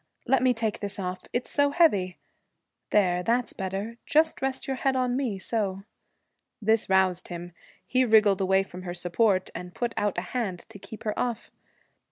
Let 0.25 0.41
me 0.41 0.51
take 0.55 0.79
this 0.79 0.97
off 0.97 1.25
it's 1.31 1.51
so 1.51 1.69
heavy. 1.69 2.17
There, 2.89 3.21
that's 3.21 3.53
better. 3.53 3.97
Just 4.07 4.41
rest 4.41 4.65
your 4.65 4.77
head 4.77 4.95
on 4.95 5.15
me, 5.15 5.37
so.' 5.37 5.83
This 6.59 6.89
roused 6.89 7.27
him. 7.27 7.51
He 7.85 8.03
wriggled 8.03 8.41
away 8.41 8.63
from 8.63 8.81
her 8.81 8.95
support, 8.95 9.51
and 9.53 9.75
put 9.75 9.93
out 9.97 10.17
a 10.17 10.21
hand 10.33 10.65
to 10.69 10.79
keep 10.79 11.03
her 11.03 11.13
off. 11.19 11.51